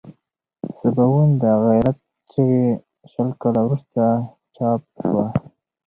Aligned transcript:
سباوون 0.77 1.29
د 1.41 1.43
غیرت 1.65 1.97
چغې 2.31 2.65
شل 3.11 3.29
کاله 3.41 3.61
وروسته 3.65 4.03
چاپ 4.55 4.83
شوه. 5.05 5.25